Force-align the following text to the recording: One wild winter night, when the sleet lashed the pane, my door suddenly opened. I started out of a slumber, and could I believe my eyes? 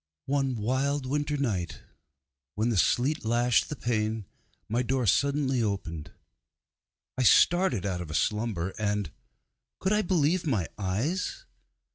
One 0.25 0.55
wild 0.55 1.05
winter 1.05 1.37
night, 1.37 1.83
when 2.55 2.69
the 2.69 2.77
sleet 2.79 3.23
lashed 3.23 3.69
the 3.69 3.75
pane, 3.75 4.25
my 4.67 4.81
door 4.81 5.05
suddenly 5.05 5.61
opened. 5.61 6.11
I 7.19 7.21
started 7.21 7.85
out 7.85 8.01
of 8.01 8.09
a 8.09 8.15
slumber, 8.15 8.73
and 8.79 9.11
could 9.77 9.93
I 9.93 10.01
believe 10.01 10.47
my 10.47 10.67
eyes? 10.75 11.45